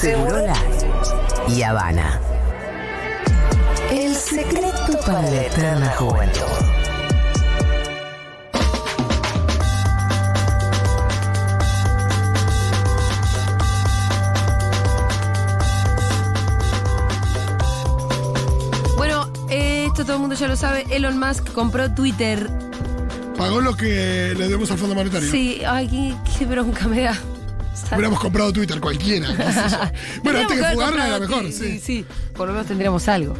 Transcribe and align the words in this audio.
Segurola 0.00 0.54
y 1.46 1.60
Habana. 1.60 2.18
El 3.90 4.14
secreto 4.14 4.98
para 5.04 5.20
la 5.20 5.42
eterna 5.44 5.90
juventud. 5.90 6.40
Bueno, 18.96 19.30
eh, 19.50 19.84
esto 19.86 20.04
todo 20.04 20.14
el 20.14 20.20
mundo 20.20 20.34
ya 20.34 20.48
lo 20.48 20.56
sabe. 20.56 20.86
Elon 20.88 21.18
Musk 21.18 21.52
compró 21.52 21.92
Twitter. 21.92 22.48
Pagó 23.36 23.60
lo 23.60 23.76
que 23.76 24.34
le 24.34 24.44
debemos 24.44 24.70
al 24.70 24.78
Fondo 24.78 24.94
Monetario. 24.94 25.30
Sí, 25.30 25.60
ay, 25.66 25.88
qué, 25.88 26.38
qué 26.38 26.46
bronca 26.46 26.88
me 26.88 27.02
da. 27.02 27.18
Hubiéramos 27.92 28.20
comprado 28.20 28.52
Twitter 28.52 28.80
cualquiera. 28.80 29.26
yo. 29.28 29.34
bueno, 30.24 30.38
antes 30.40 30.56
que 30.58 30.64
haber 30.64 30.74
fugarla 30.74 31.06
era 31.08 31.18
mejor, 31.20 31.46
sí. 31.46 31.52
Sí, 31.52 31.80
sí, 31.80 32.06
por 32.34 32.46
lo 32.46 32.52
menos 32.54 32.66
tendríamos 32.68 33.08
algo. 33.08 33.34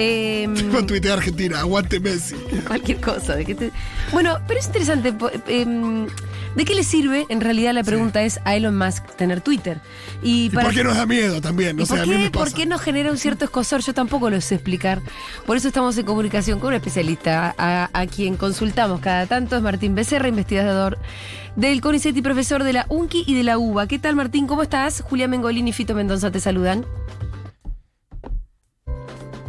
Eh, 0.00 0.46
Con 0.70 0.86
Twitter 0.86 1.10
Argentina, 1.12 1.60
aguante 1.60 1.98
Messi. 1.98 2.34
cualquier 2.66 3.00
cosa. 3.00 3.34
De 3.36 3.44
que 3.44 3.54
te- 3.54 3.72
Bueno, 4.12 4.38
pero 4.46 4.60
es 4.60 4.66
interesante. 4.66 5.12
em, 5.48 6.06
¿De 6.58 6.64
qué 6.64 6.74
le 6.74 6.82
sirve? 6.82 7.24
En 7.28 7.40
realidad 7.40 7.72
la 7.72 7.84
pregunta 7.84 8.20
es 8.24 8.40
a 8.44 8.56
Elon 8.56 8.76
Musk 8.76 9.04
tener 9.14 9.40
Twitter. 9.40 9.80
Y, 10.24 10.46
¿Y 10.46 10.50
para 10.50 10.66
por 10.66 10.74
qué 10.74 10.82
nos 10.82 10.96
da 10.96 11.06
miedo 11.06 11.40
también? 11.40 11.76
No 11.76 11.84
¿Y 11.84 11.86
sé, 11.86 11.92
por, 11.92 12.00
a 12.00 12.06
mí 12.06 12.10
qué, 12.10 12.18
me 12.18 12.30
pasa. 12.32 12.44
por 12.44 12.52
qué 12.52 12.66
nos 12.66 12.80
genera 12.80 13.12
un 13.12 13.16
cierto 13.16 13.44
escosor? 13.44 13.80
Yo 13.80 13.94
tampoco 13.94 14.28
lo 14.28 14.40
sé 14.40 14.56
explicar. 14.56 15.00
Por 15.46 15.56
eso 15.56 15.68
estamos 15.68 15.96
en 15.98 16.04
comunicación 16.04 16.58
con 16.58 16.70
un 16.70 16.74
especialista 16.74 17.54
a, 17.56 17.90
a 17.92 18.06
quien 18.08 18.36
consultamos 18.36 18.98
cada 18.98 19.26
tanto. 19.26 19.54
Es 19.54 19.62
Martín 19.62 19.94
Becerra, 19.94 20.26
investigador 20.26 20.98
del 21.54 21.80
CONICET 21.80 22.16
y 22.16 22.22
profesor 22.22 22.64
de 22.64 22.72
la 22.72 22.86
UNCI 22.88 23.22
y 23.24 23.34
de 23.36 23.44
la 23.44 23.56
UBA. 23.56 23.86
¿Qué 23.86 24.00
tal, 24.00 24.16
Martín? 24.16 24.48
¿Cómo 24.48 24.64
estás? 24.64 25.00
Julia 25.02 25.28
Mengolini 25.28 25.70
y 25.70 25.72
Fito 25.72 25.94
Mendoza 25.94 26.32
te 26.32 26.40
saludan. 26.40 26.84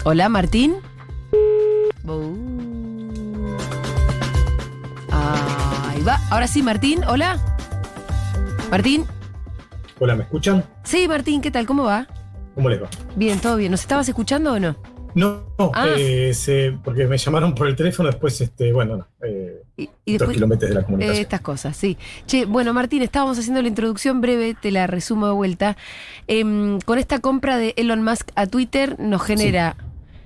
Hola, 0.04 0.30
Martín. 0.30 0.76
Uh. 2.04 2.69
Ahí 6.00 6.06
va. 6.06 6.18
Ahora 6.30 6.48
sí, 6.48 6.64
Martín. 6.64 7.02
Hola. 7.10 7.38
Martín. 8.72 9.04
Hola, 10.00 10.16
¿me 10.16 10.24
escuchan? 10.24 10.64
Sí, 10.84 11.10
Martín, 11.10 11.42
¿qué 11.42 11.52
tal? 11.52 11.66
¿Cómo 11.66 11.84
va? 11.84 12.08
¿Cómo 12.56 12.70
les 12.70 12.82
va? 12.82 12.88
Bien, 13.18 13.38
todo 13.40 13.58
bien. 13.58 13.70
¿Nos 13.72 13.82
estabas 13.82 14.08
escuchando 14.08 14.54
o 14.54 14.60
no? 14.62 14.78
No, 15.14 15.44
no, 15.58 15.72
Ah. 15.74 15.88
eh, 15.98 16.34
se- 16.34 16.72
porque 16.86 17.06
me 17.06 17.18
llamaron 17.18 17.54
por 17.54 17.68
el 17.68 17.76
teléfono 17.76 18.08
después, 18.08 18.40
este, 18.40 18.72
bueno, 18.72 18.96
no, 18.96 19.08
eh, 19.28 19.62
Y, 19.76 19.90
y 20.06 20.14
después 20.14 20.36
kilómetros 20.38 20.70
de 20.70 20.76
la 20.76 20.82
eh, 20.82 20.86
comunicación. 20.86 21.22
estas 21.22 21.42
cosas, 21.42 21.76
sí. 21.76 21.98
Che, 22.28 22.46
bueno, 22.46 22.74
Martín, 22.74 23.02
estábamos 23.02 23.38
haciendo 23.38 23.62
la 23.62 23.68
introducción 23.68 24.22
breve, 24.22 24.56
te 24.62 24.72
la 24.72 24.88
resumo 24.88 25.28
de 25.28 25.34
vuelta. 25.34 25.76
Em, 26.28 26.80
con 26.80 26.98
esta 26.98 27.20
compra 27.20 27.58
de 27.58 27.74
Elon 27.76 28.04
Musk 28.04 28.30
a 28.36 28.46
Twitter 28.48 28.98
nos 29.00 29.22
genera 29.22 29.76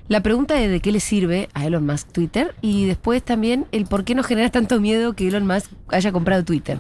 la 0.08 0.22
pregunta 0.22 0.56
de 0.56 0.68
de 0.68 0.80
qué 0.80 0.92
le 0.92 1.00
sirve 1.00 1.50
a 1.54 1.66
Elon 1.66 1.86
Musk 1.86 2.12
Twitter 2.12 2.56
y 2.62 2.86
después 2.88 3.24
también 3.24 3.66
el 3.72 3.86
por 3.86 4.04
qué 4.04 4.16
nos 4.16 4.26
genera 4.28 4.50
tanto 4.52 4.80
miedo 4.80 5.14
que 5.14 5.28
Elon 5.28 5.48
Musk 5.48 5.72
haya 5.90 6.12
comprado 6.12 6.44
Twitter. 6.44 6.80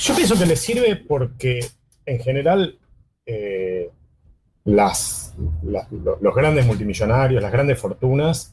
Yo 0.00 0.14
pienso 0.16 0.38
que 0.38 0.46
les 0.46 0.60
sirve 0.60 0.96
porque, 0.96 1.60
en 2.06 2.18
general, 2.20 2.78
eh, 3.26 3.90
las, 4.64 5.34
las- 5.62 5.90
lo- 5.92 6.18
los 6.20 6.34
grandes 6.34 6.66
multimillonarios, 6.66 7.42
las 7.42 7.52
grandes 7.52 7.78
fortunas, 7.78 8.52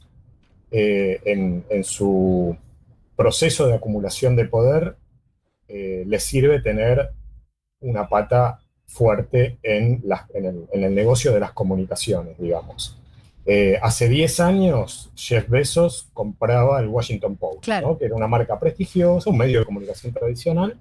eh, 0.70 1.20
en, 1.24 1.64
en 1.70 1.84
su 1.84 2.54
proceso 3.16 3.66
de 3.66 3.74
acumulación 3.74 4.36
de 4.36 4.44
poder, 4.44 4.96
eh, 5.68 6.04
les 6.06 6.22
sirve 6.22 6.60
tener 6.60 7.10
una 7.80 8.08
pata 8.08 8.60
fuerte 8.88 9.58
en, 9.62 10.00
las- 10.04 10.28
en 10.34 10.46
el, 10.46 10.64
en 10.72 10.82
el 10.82 10.94
negocio 10.94 11.32
de 11.32 11.38
las 11.40 11.52
comunicaciones, 11.52 12.36
digamos. 12.38 12.96
Eh, 13.46 13.78
hace 13.80 14.08
10 14.08 14.40
años, 14.40 15.10
Jeff 15.14 15.48
Bezos 15.48 16.08
compraba 16.12 16.80
el 16.80 16.88
Washington 16.88 17.36
Post, 17.36 17.62
Claro. 17.64 17.88
¿no? 17.88 17.98
que 17.98 18.06
era 18.06 18.14
una 18.16 18.26
marca 18.26 18.58
prestigiosa, 18.58 19.30
un 19.30 19.38
medio 19.38 19.60
de 19.60 19.64
comunicación 19.66 20.12
tradicional. 20.12 20.76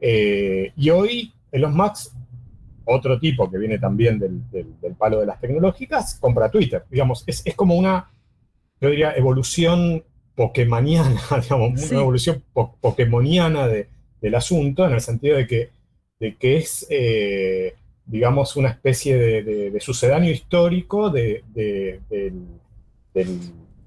Eh, 0.00 0.72
y 0.76 0.90
hoy, 0.90 1.32
Elon 1.50 1.76
Musk, 1.76 2.12
otro 2.84 3.18
tipo 3.18 3.50
que 3.50 3.58
viene 3.58 3.78
también 3.78 4.18
del, 4.18 4.48
del- 4.50 4.80
del 4.80 4.94
palo 4.94 5.20
de 5.20 5.26
las 5.26 5.40
tecnológicas, 5.40 6.14
compra 6.20 6.50
Twitter. 6.50 6.84
Digamos, 6.90 7.24
es, 7.26 7.42
es 7.44 7.54
como 7.54 7.74
una, 7.76 8.10
yo 8.80 8.90
diría, 8.90 9.12
evolución 9.12 10.02
pokemaniana, 10.34 11.20
digamos, 11.42 11.80
Sí. 11.80 11.92
una 11.94 12.02
evolución 12.02 12.42
po- 12.52 12.76
pokemoniana 12.80 13.66
de- 13.68 13.88
del 14.20 14.34
asunto, 14.34 14.84
en 14.86 14.92
el 14.92 15.00
sentido 15.00 15.36
de 15.36 15.46
que, 15.46 15.70
de 16.22 16.36
que 16.36 16.56
es, 16.58 16.86
eh, 16.88 17.74
digamos, 18.06 18.54
una 18.54 18.68
especie 18.70 19.16
de, 19.16 19.42
de- 19.42 19.70
de 19.72 19.80
sucedáneo 19.80 20.30
histórico 20.30 21.10
de- 21.10 21.42
de- 21.52 22.00
del, 22.08 22.34
del- 23.12 23.40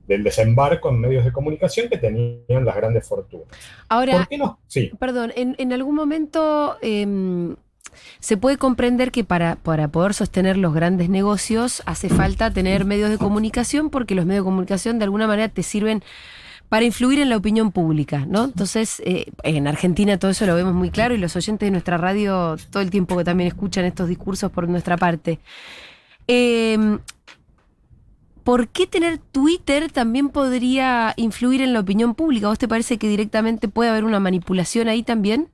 del 0.05 0.23
desembarco 0.23 0.89
en 0.89 0.99
medios 0.99 1.23
de 1.23 1.31
comunicación 1.31 1.87
que 1.89 1.97
tenían 1.97 2.65
las 2.65 2.75
grandes 2.75 3.07
fortunas. 3.07 3.47
Ahora, 3.87 4.17
¿Por 4.17 4.27
qué 4.27 4.37
no? 4.37 4.59
Sí. 4.67 4.91
Perdón, 4.99 5.31
en, 5.37 5.55
en 5.57 5.71
algún 5.71 5.95
momento 5.95 6.75
em, 6.81 7.55
se 8.19 8.35
puede 8.35 8.57
comprender 8.57 9.11
que 9.11 9.23
para, 9.23 9.55
para 9.55 9.87
poder 9.87 10.13
sostener 10.13 10.57
los 10.57 10.73
grandes 10.73 11.07
negocios 11.09 11.81
hace 11.85 12.09
falta 12.09 12.51
tener 12.51 12.83
medios 12.83 13.09
de 13.09 13.17
comunicación 13.17 13.89
porque 13.89 14.13
los 14.13 14.25
medios 14.25 14.43
de 14.43 14.49
comunicación 14.49 14.99
de 14.99 15.05
alguna 15.05 15.25
manera 15.27 15.47
te 15.49 15.63
sirven 15.63 16.03
para 16.75 16.83
influir 16.87 17.19
en 17.19 17.29
la 17.29 17.37
opinión 17.37 17.71
pública, 17.71 18.25
¿no? 18.27 18.43
Entonces, 18.43 19.01
eh, 19.05 19.27
en 19.43 19.65
Argentina 19.65 20.19
todo 20.19 20.31
eso 20.31 20.45
lo 20.45 20.55
vemos 20.55 20.73
muy 20.73 20.89
claro 20.89 21.15
y 21.15 21.17
los 21.17 21.33
oyentes 21.37 21.65
de 21.67 21.71
nuestra 21.71 21.95
radio 21.95 22.57
todo 22.69 22.83
el 22.83 22.89
tiempo 22.89 23.15
que 23.17 23.23
también 23.23 23.47
escuchan 23.47 23.85
estos 23.85 24.09
discursos 24.09 24.51
por 24.51 24.67
nuestra 24.67 24.97
parte. 24.97 25.39
Em, 26.27 26.99
¿Por 28.43 28.67
qué 28.67 28.87
tener 28.87 29.19
Twitter 29.19 29.89
también 29.89 30.27
podría 30.27 31.13
influir 31.15 31.61
en 31.61 31.71
la 31.71 31.79
opinión 31.79 32.13
pública? 32.13 32.49
¿Vos 32.49 32.59
te 32.59 32.67
parece 32.67 32.97
que 32.97 33.07
directamente 33.07 33.69
puede 33.69 33.89
haber 33.91 34.03
una 34.03 34.19
manipulación 34.19 34.89
ahí 34.89 35.01
también? 35.01 35.47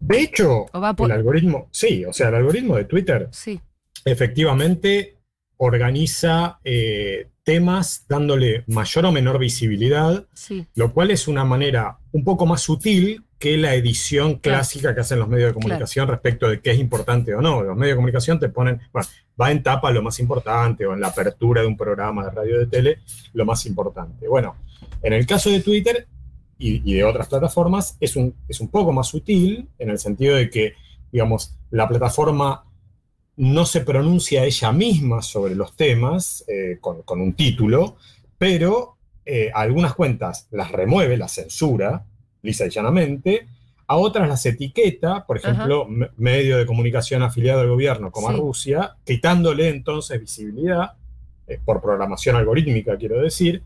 De 0.00 0.22
hecho, 0.22 0.66
por- 0.96 1.08
el 1.08 1.16
algoritmo, 1.16 1.68
sí, 1.70 2.04
o 2.04 2.12
sea, 2.12 2.30
el 2.30 2.34
algoritmo 2.34 2.74
de 2.76 2.84
Twitter 2.86 3.28
Sí. 3.30 3.60
efectivamente 4.04 5.18
organiza 5.56 6.58
eh, 6.64 7.28
temas 7.44 8.04
dándole 8.08 8.64
mayor 8.66 9.06
o 9.06 9.12
menor 9.12 9.38
visibilidad, 9.38 10.26
Sí. 10.34 10.66
lo 10.74 10.92
cual 10.92 11.10
es 11.10 11.28
una 11.28 11.44
manera 11.44 11.98
un 12.12 12.24
poco 12.24 12.46
más 12.46 12.60
sutil 12.62 13.24
que 13.38 13.56
la 13.56 13.74
edición 13.74 14.36
clásica 14.36 14.94
que 14.94 15.00
hacen 15.00 15.18
los 15.18 15.26
medios 15.28 15.48
de 15.50 15.54
comunicación 15.54 16.06
respecto 16.06 16.48
de 16.48 16.60
qué 16.60 16.70
es 16.70 16.78
importante 16.78 17.34
o 17.34 17.40
no. 17.40 17.62
Los 17.62 17.76
medios 17.76 17.94
de 17.94 17.96
comunicación 17.96 18.38
te 18.38 18.48
ponen, 18.48 18.80
bueno, 18.92 19.08
va 19.40 19.50
en 19.50 19.62
tapa 19.64 19.90
lo 19.90 20.00
más 20.02 20.20
importante 20.20 20.86
o 20.86 20.94
en 20.94 21.00
la 21.00 21.08
apertura 21.08 21.60
de 21.62 21.66
un 21.66 21.76
programa 21.76 22.24
de 22.24 22.30
radio 22.30 22.56
o 22.56 22.58
de 22.60 22.66
tele 22.66 22.98
lo 23.32 23.44
más 23.44 23.66
importante. 23.66 24.28
Bueno, 24.28 24.54
en 25.02 25.12
el 25.12 25.26
caso 25.26 25.50
de 25.50 25.60
Twitter 25.60 26.06
y, 26.56 26.88
y 26.88 26.94
de 26.94 27.02
otras 27.04 27.26
plataformas 27.26 27.96
es 27.98 28.14
un, 28.14 28.32
es 28.46 28.60
un 28.60 28.68
poco 28.68 28.92
más 28.92 29.08
sutil 29.08 29.68
en 29.80 29.90
el 29.90 29.98
sentido 29.98 30.36
de 30.36 30.48
que, 30.48 30.74
digamos, 31.10 31.56
la 31.72 31.88
plataforma 31.88 32.64
no 33.36 33.64
se 33.66 33.80
pronuncia 33.80 34.44
ella 34.44 34.72
misma 34.72 35.22
sobre 35.22 35.54
los 35.54 35.74
temas 35.76 36.44
eh, 36.48 36.78
con, 36.80 37.02
con 37.02 37.20
un 37.20 37.32
título, 37.34 37.96
pero 38.38 38.96
eh, 39.24 39.50
a 39.54 39.60
algunas 39.60 39.94
cuentas 39.94 40.48
las 40.50 40.70
remueve, 40.72 41.16
las 41.16 41.32
censura, 41.32 42.04
lisa 42.42 42.66
y 42.66 42.70
llanamente, 42.70 43.48
a 43.86 43.96
otras 43.96 44.28
las 44.28 44.44
etiqueta, 44.46 45.26
por 45.26 45.36
ejemplo, 45.38 45.86
me- 45.86 46.10
medio 46.16 46.56
de 46.58 46.66
comunicación 46.66 47.22
afiliado 47.22 47.60
al 47.60 47.68
gobierno 47.68 48.10
como 48.10 48.28
a. 48.28 48.36
Rusia, 48.36 48.96
quitándole 49.04 49.68
entonces 49.68 50.20
visibilidad, 50.20 50.92
eh, 51.46 51.58
por 51.64 51.80
programación 51.80 52.36
algorítmica 52.36 52.96
quiero 52.96 53.20
decir, 53.20 53.62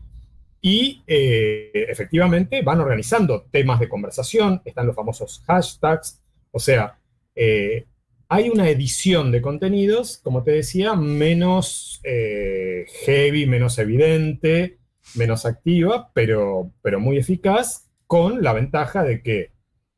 y 0.61 1.03
eh, 1.07 1.71
efectivamente 1.89 2.61
van 2.61 2.79
organizando 2.81 3.43
temas 3.51 3.79
de 3.79 3.87
conversación, 3.89 4.61
están 4.65 4.87
los 4.87 4.95
famosos 4.95 5.43
hashtags, 5.45 6.19
o 6.51 6.59
sea, 6.59 6.97
eh, 7.35 7.85
hay 8.29 8.49
una 8.49 8.69
edición 8.69 9.31
de 9.31 9.41
contenidos, 9.41 10.19
como 10.23 10.43
te 10.43 10.51
decía, 10.51 10.95
menos 10.95 12.01
eh, 12.03 12.85
heavy, 13.05 13.45
menos 13.45 13.77
evidente, 13.79 14.77
menos 15.15 15.45
activa, 15.45 16.11
pero, 16.13 16.71
pero 16.81 16.99
muy 16.99 17.17
eficaz, 17.17 17.87
con 18.05 18.41
la 18.43 18.53
ventaja 18.53 19.03
de 19.03 19.21
que 19.21 19.51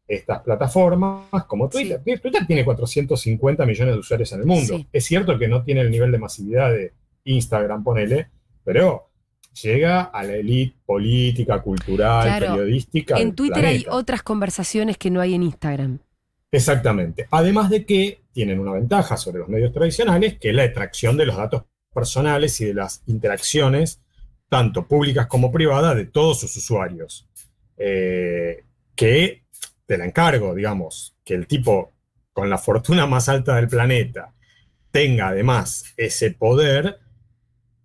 estas 0.07 0.41
plataformas 0.41 1.27
como 1.47 1.69
Twitter, 1.69 2.01
Twitter 2.03 2.45
tiene 2.47 2.65
450 2.65 3.65
millones 3.65 3.93
de 3.93 3.99
usuarios 3.99 4.31
en 4.33 4.39
el 4.41 4.45
mundo. 4.45 4.77
Sí. 4.77 4.87
Es 4.91 5.05
cierto 5.05 5.37
que 5.37 5.47
no 5.47 5.63
tiene 5.63 5.81
el 5.81 5.91
nivel 5.91 6.11
de 6.11 6.17
masividad 6.17 6.71
de 6.71 6.93
Instagram, 7.25 7.83
ponele, 7.83 8.27
pero 8.63 9.09
llega 9.61 10.01
a 10.01 10.23
la 10.23 10.33
élite 10.35 10.75
política, 10.85 11.61
cultural, 11.61 12.23
Claro. 12.23 12.55
periodística. 12.55 13.19
En 13.19 13.35
Twitter 13.35 13.65
hay 13.65 13.85
otras 13.89 14.23
conversaciones 14.23 14.97
que 14.97 15.11
no 15.11 15.21
hay 15.21 15.35
en 15.35 15.43
Instagram. 15.43 15.99
Exactamente. 16.51 17.27
Además 17.31 17.69
de 17.69 17.85
que 17.85 18.21
tienen 18.31 18.59
una 18.59 18.73
ventaja 18.73 19.17
sobre 19.17 19.39
los 19.39 19.49
medios 19.49 19.71
tradicionales, 19.71 20.39
que 20.39 20.49
es 20.49 20.55
la 20.55 20.65
extracción 20.65 21.17
de 21.17 21.25
los 21.25 21.37
datos 21.37 21.63
personales 21.93 22.59
y 22.61 22.65
de 22.65 22.73
las 22.73 23.03
interacciones, 23.07 24.01
tanto 24.47 24.87
públicas 24.87 25.27
como 25.27 25.51
privadas, 25.51 25.95
de 25.95 26.05
todos 26.05 26.39
sus 26.39 26.55
usuarios. 26.57 27.27
Eh, 27.77 28.63
que 28.95 29.43
te 29.85 29.97
la 29.97 30.05
encargo, 30.05 30.53
digamos, 30.53 31.15
que 31.23 31.33
el 31.33 31.47
tipo 31.47 31.93
con 32.33 32.49
la 32.49 32.57
fortuna 32.57 33.05
más 33.05 33.29
alta 33.29 33.55
del 33.55 33.67
planeta 33.67 34.33
tenga 34.91 35.29
además 35.29 35.93
ese 35.97 36.31
poder, 36.31 36.99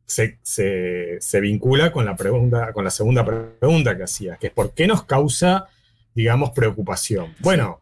se, 0.07 1.41
vincula 1.41 1.93
con 1.93 2.05
la, 2.05 2.17
pregunta, 2.17 2.73
con 2.73 2.85
la 2.85 2.91
segunda 2.91 3.25
pregunta 3.25 3.97
que 3.97 4.03
hacía, 4.03 4.37
que 4.37 4.49
es 4.49 4.53
¿por 4.53 4.75
qué 4.75 4.87
nos 4.87 5.05
causa, 5.05 5.69
digamos, 6.15 6.51
preocupación? 6.51 7.35
Bueno, 7.41 7.81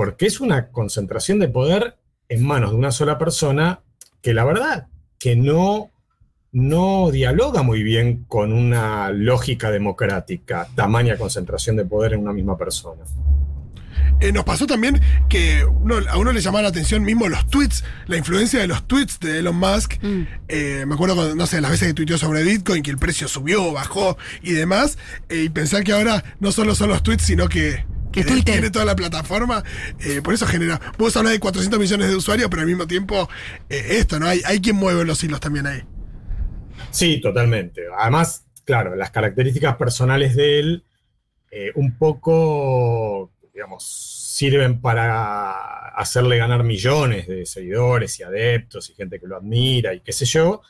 porque 0.00 0.24
es 0.24 0.40
una 0.40 0.68
concentración 0.68 1.38
de 1.40 1.48
poder 1.48 1.98
en 2.30 2.42
manos 2.42 2.70
de 2.70 2.76
una 2.78 2.90
sola 2.90 3.18
persona 3.18 3.80
que 4.22 4.32
la 4.32 4.46
verdad 4.46 4.86
que 5.18 5.36
no, 5.36 5.90
no 6.52 7.10
dialoga 7.10 7.62
muy 7.62 7.82
bien 7.82 8.24
con 8.26 8.54
una 8.54 9.10
lógica 9.10 9.70
democrática, 9.70 10.66
tamaña 10.74 11.18
concentración 11.18 11.76
de 11.76 11.84
poder 11.84 12.14
en 12.14 12.20
una 12.20 12.32
misma 12.32 12.56
persona. 12.56 13.02
Eh, 14.20 14.32
nos 14.32 14.44
pasó 14.44 14.66
también 14.66 15.02
que 15.28 15.66
a 16.08 16.16
uno 16.16 16.32
le 16.32 16.40
llamaba 16.40 16.62
la 16.62 16.68
atención 16.68 17.02
mismo 17.02 17.28
los 17.28 17.46
tweets, 17.48 17.84
la 18.06 18.16
influencia 18.16 18.58
de 18.58 18.68
los 18.68 18.88
tweets 18.88 19.20
de 19.20 19.40
Elon 19.40 19.56
Musk. 19.56 20.02
Mm. 20.02 20.22
Eh, 20.48 20.84
me 20.86 20.94
acuerdo, 20.94 21.14
cuando, 21.14 21.34
no 21.34 21.46
sé, 21.46 21.60
las 21.60 21.72
veces 21.72 21.88
que 21.88 21.94
tuiteó 21.94 22.16
sobre 22.16 22.42
Bitcoin, 22.42 22.82
que 22.82 22.90
el 22.90 22.96
precio 22.96 23.28
subió, 23.28 23.70
bajó 23.74 24.16
y 24.40 24.52
demás. 24.52 24.96
Eh, 25.28 25.42
y 25.42 25.50
pensar 25.50 25.84
que 25.84 25.92
ahora 25.92 26.24
no 26.38 26.52
solo 26.52 26.74
son 26.74 26.88
los 26.88 27.02
tweets, 27.02 27.24
sino 27.24 27.50
que 27.50 27.84
que 28.12 28.24
tiene 28.24 28.70
toda 28.70 28.84
la 28.84 28.96
plataforma, 28.96 29.62
por 30.22 30.34
eso 30.34 30.46
genera. 30.46 30.80
Vos 30.98 31.16
hablar 31.16 31.32
de 31.32 31.40
400 31.40 31.78
millones 31.78 32.08
de 32.08 32.16
usuarios, 32.16 32.48
pero 32.50 32.62
al 32.62 32.68
mismo 32.68 32.86
tiempo, 32.86 33.28
esto, 33.68 34.18
¿no? 34.18 34.26
Hay, 34.26 34.40
hay 34.44 34.60
quien 34.60 34.76
mueve 34.76 35.04
los 35.04 35.22
hilos 35.22 35.40
también 35.40 35.66
ahí. 35.66 35.82
Sí, 36.90 37.20
totalmente. 37.20 37.82
Además, 37.98 38.46
claro, 38.64 38.96
las 38.96 39.10
características 39.10 39.76
personales 39.76 40.34
de 40.34 40.58
él, 40.58 40.84
un 41.74 41.96
poco 41.98 43.32
digamos, 43.60 43.84
sirven 43.84 44.80
para 44.80 45.88
hacerle 45.90 46.38
ganar 46.38 46.64
millones 46.64 47.28
de 47.28 47.44
seguidores 47.44 48.18
y 48.18 48.22
adeptos 48.22 48.88
y 48.88 48.94
gente 48.94 49.20
que 49.20 49.26
lo 49.26 49.36
admira 49.36 49.92
y 49.92 50.00
qué 50.00 50.12
sé 50.12 50.24
yo, 50.24 50.62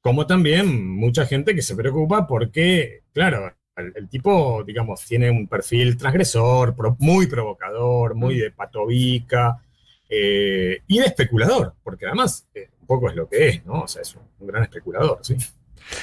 como 0.00 0.24
también 0.24 0.88
mucha 0.88 1.26
gente 1.26 1.52
que 1.52 1.62
se 1.62 1.74
preocupa 1.74 2.28
porque, 2.28 3.02
claro, 3.12 3.52
el, 3.78 4.08
tipo, 4.08 4.62
digamos, 4.64 5.04
tiene 5.04 5.30
un 5.30 5.46
perfil 5.46 5.96
transgresor, 5.96 6.74
muy 6.98 7.26
provocador, 7.26 8.14
muy 8.14 8.36
mm. 8.36 8.38
de 8.38 8.50
patovica 8.50 9.62
eh, 10.08 10.82
y 10.86 10.98
de 10.98 11.06
especulador, 11.06 11.74
porque 11.82 12.06
además 12.06 12.46
eh, 12.54 12.68
un 12.80 12.86
poco 12.86 13.08
es 13.08 13.16
lo 13.16 13.28
que 13.28 13.48
es, 13.48 13.66
¿no? 13.66 13.82
O 13.82 13.88
sea, 13.88 14.02
es 14.02 14.16
un, 14.16 14.46
gran 14.46 14.62
especulador, 14.62 15.18
¿sí? 15.22 15.36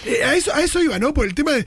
Eh, 0.06 0.24
a, 0.24 0.36
eso, 0.36 0.54
a 0.54 0.62
eso 0.62 0.82
iba, 0.82 0.98
¿no? 1.00 1.14
Por 1.14 1.26
el 1.26 1.36
tema 1.36 1.52
de, 1.52 1.66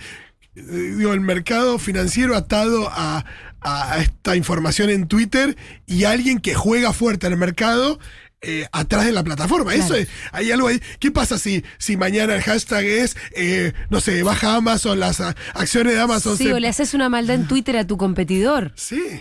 digo, 0.55 1.12
el 1.12 1.20
mercado 1.20 1.78
financiero 1.78 2.37
atado 2.37 2.88
a, 2.90 3.25
a, 3.60 3.99
esta 4.00 4.37
información 4.37 4.90
en 4.90 5.08
Twitter 5.08 5.56
y 5.87 6.05
alguien 6.05 6.38
que 6.38 6.55
juega 6.55 6.93
fuerte 6.93 7.26
en 7.26 7.34
el 7.34 7.38
mercado 7.38 7.99
eh, 8.40 8.67
atrás 8.73 9.06
de 9.06 9.12
la 9.12 9.25
plataforma. 9.25 9.75
Eso 9.75 9.94
es, 9.94 10.08
hay 10.32 10.50
algo 10.52 10.69
ahí. 10.69 10.81
¿Qué 11.00 11.11
pasa 11.11 11.38
si, 11.38 11.64
si 11.79 11.96
mañana 11.96 12.37
el 12.37 12.43
hashtag 12.43 12.85
es, 12.85 13.17
eh, 13.35 13.73
no 13.90 14.00
sé, 14.00 14.23
baja 14.23 14.56
Amazon, 14.56 15.00
las 15.00 15.20
acciones 15.20 15.94
de 15.94 16.00
Amazon? 16.00 16.37
Sí, 16.37 16.50
o 16.50 16.58
le 16.58 16.69
haces 16.69 16.94
una 16.94 17.08
maldad 17.08 17.37
en 17.37 17.49
Twitter 17.49 17.76
a 17.76 17.87
tu 17.87 17.96
competidor. 17.96 18.73
Sí. 18.76 19.20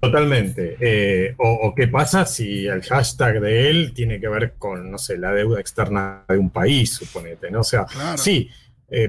Totalmente. 0.00 0.76
Eh, 0.78 1.34
o, 1.38 1.74
qué 1.74 1.88
pasa 1.88 2.26
si 2.26 2.66
el 2.66 2.82
hashtag 2.82 3.40
de 3.40 3.70
él 3.70 3.92
tiene 3.94 4.20
que 4.20 4.28
ver 4.28 4.54
con, 4.58 4.90
no 4.90 4.98
sé, 4.98 5.18
la 5.18 5.32
deuda 5.32 5.60
externa 5.60 6.24
de 6.28 6.38
un 6.38 6.50
país, 6.50 6.92
suponete, 6.92 7.50
¿no? 7.50 7.60
O 7.60 7.64
sea, 7.64 7.86
sí, 8.16 8.48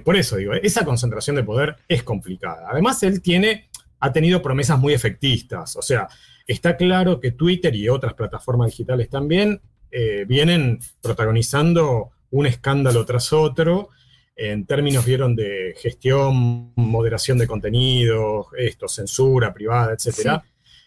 por 0.04 0.16
eso 0.16 0.38
digo, 0.38 0.54
esa 0.54 0.84
concentración 0.84 1.36
de 1.36 1.44
poder 1.44 1.76
es 1.88 2.02
complicada. 2.02 2.68
Además, 2.72 3.04
él 3.04 3.22
tiene 3.22 3.68
ha 4.00 4.12
tenido 4.12 4.42
promesas 4.42 4.80
muy 4.80 4.94
efectistas. 4.94 5.76
O 5.76 5.82
sea, 5.82 6.08
está 6.48 6.78
claro 6.78 7.20
que 7.20 7.32
Twitter 7.32 7.76
y 7.76 7.90
otras 7.90 8.14
plataformas 8.14 8.72
digitales 8.72 9.10
también 9.10 9.62
eh, 9.92 10.26
vienen 10.28 10.80
protagonizando 11.02 12.12
un 12.32 12.46
escándalo 12.46 13.06
tras 13.06 13.32
otro 13.34 13.90
en 14.38 14.66
términos, 14.66 15.04
vieron, 15.04 15.36
de 15.36 15.74
gestión, 15.78 16.72
moderación 16.76 17.40
de 17.40 17.48
contenido, 17.48 18.48
esto, 18.58 18.88
censura 18.88 19.52
privada, 19.52 19.94
etc. 19.94 20.44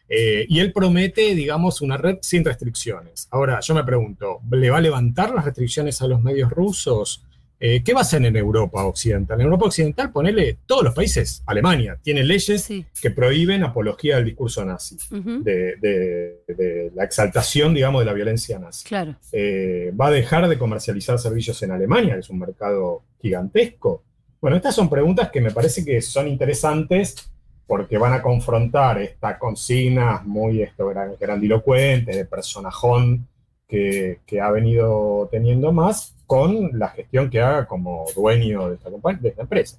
Eh, 0.09 0.47
y 0.49 0.61
él 0.61 0.73
promete, 0.73 1.35
digamos, 1.35 1.81
una 1.81 1.97
red 1.97 2.19
sin 2.23 2.45
restricciones. 2.45 3.27
Ahora, 3.31 3.59
yo 3.61 3.75
me 3.75 3.83
pregunto, 3.83 4.41
¿le 4.51 4.71
va 4.71 4.79
a 4.79 4.81
levantar 4.81 5.35
las 5.35 5.45
restricciones 5.45 6.01
a 6.01 6.06
los 6.06 6.23
medios 6.23 6.51
rusos? 6.51 7.25
Eh, 7.62 7.83
¿Qué 7.85 7.93
va 7.93 8.01
a 8.01 8.03
hacer 8.03 8.25
en 8.25 8.35
Europa 8.35 8.83
Occidental? 8.85 9.39
En 9.39 9.45
Europa 9.45 9.67
Occidental, 9.67 10.11
ponele, 10.11 10.57
todos 10.65 10.83
los 10.83 10.95
países, 10.95 11.43
Alemania, 11.45 11.99
tiene 12.03 12.25
leyes 12.25 12.67
que 13.03 13.11
prohíben 13.11 13.62
apología 13.62 14.17
del 14.17 14.25
discurso 14.25 14.65
nazi, 14.65 14.97
de, 15.11 16.91
la 16.95 17.05
exaltación, 17.05 17.75
digamos, 17.75 18.01
de 18.01 18.07
la 18.07 18.15
violencia 18.15 18.59
nazi. 18.59 18.89
Claro. 18.89 19.15
Eh, 19.31 19.93
¿Va 20.01 20.07
a 20.07 20.11
dejar 20.11 20.49
de 20.49 20.59
comercializar 20.59 21.19
servicios 21.19 21.62
en 21.62 21.73
Alemania, 21.73 22.15
que 22.15 22.21
es 22.21 22.31
un 22.31 22.39
mercado 22.39 23.03
gigantesco? 23.21 24.05
Bueno, 24.41 24.56
estas 24.56 24.75
son 24.75 24.89
preguntas 24.89 25.31
que 25.31 25.43
me 25.43 25.51
parece 25.51 25.85
que 25.85 26.01
son 26.01 26.29
interesantes 26.29 27.31
porque 27.67 27.99
van 27.99 28.15
a 28.15 28.23
confrontar 28.23 29.03
esta 29.03 29.39
consigna 29.39 30.23
muy 30.25 30.63
esto, 30.63 30.91
grandilocuente, 31.21 32.17
de 32.17 32.25
personajón 32.25 33.29
que, 33.69 34.41
ha 34.43 34.51
venido 34.51 35.29
teniendo 35.31 35.73
más 35.73 36.17
con 36.31 36.79
la 36.79 36.91
gestión 36.91 37.29
que 37.29 37.41
haga 37.41 37.67
como 37.67 38.06
dueño 38.15 38.69
de 38.69 38.77
esta, 38.77 38.88
de 38.88 39.29
esta 39.31 39.43
empresa. 39.43 39.79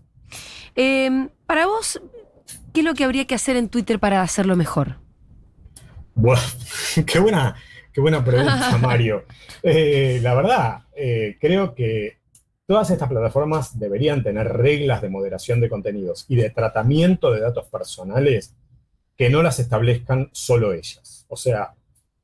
Em, 0.75 1.30
para 1.45 1.65
vos, 1.65 2.01
¿qué 2.74 2.81
es 2.81 2.86
lo 2.86 2.94
que 2.94 3.06
habría 3.06 3.25
que 3.25 3.36
hacer 3.36 3.56
en 3.56 3.69
Twitter 3.69 4.00
para 4.00 4.21
hacerlo 4.21 4.57
mejor? 4.57 4.98
Bueno, 6.13 6.42
qué 7.07 7.19
buena, 7.19 7.56
qué 7.94 8.01
buena 8.01 8.21
pregunta, 8.21 8.77
Mario. 8.81 9.24
Eh, 9.63 10.19
la 10.21 10.33
verdad, 10.33 10.80
eh, 10.94 11.38
creo 11.39 11.74
que 11.74 12.18
todas 12.65 12.92
estas 12.92 13.07
plataformas 13.07 13.80
deberían 13.80 14.21
tener 14.21 14.50
reglas 14.50 15.01
de 15.01 15.07
moderación 15.07 15.62
de 15.62 15.69
contenidos 15.69 16.25
y 16.27 16.36
de 16.36 16.50
tratamiento 16.50 17.31
de 17.31 17.39
datos 17.39 17.69
personales 17.69 18.57
que 19.15 19.30
no 19.30 19.42
las 19.42 19.59
establezcan 19.59 20.30
solo 20.33 20.74
ellas. 20.74 21.25
O 21.30 21.38
sea, 21.38 21.75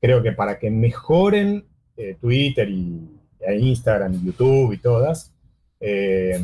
creo 0.02 0.22
que 0.22 0.34
para 0.34 0.60
que 0.60 0.70
mejoren 0.70 1.66
eh, 1.96 2.18
Twitter 2.20 2.68
y, 2.70 3.17
Instagram 3.48 4.24
YouTube 4.24 4.74
y 4.74 4.78
todas, 4.78 5.32
eh, 5.80 6.40